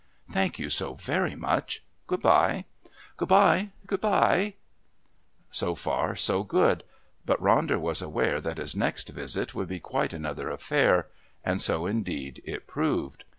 "Thank 0.31 0.57
you 0.57 0.67
so 0.69 0.95
very 0.95 1.35
much. 1.35 1.83
Good 2.07 2.23
bye." 2.23 2.65
"Good 3.17 3.27
bye. 3.27 3.69
Good 3.85 4.01
bye." 4.01 4.55
So 5.51 5.75
far 5.75 6.15
so 6.15 6.41
good, 6.41 6.83
but 7.23 7.39
Ronder 7.39 7.79
was 7.79 8.01
aware 8.01 8.41
that 8.41 8.57
his 8.57 8.75
next 8.75 9.09
visit 9.09 9.53
would 9.53 9.67
be 9.67 9.79
quite 9.79 10.11
another 10.11 10.49
affair 10.49 11.05
and 11.45 11.61
so 11.61 11.85
indeed 11.85 12.41
it 12.45 12.65
proved. 12.65 13.25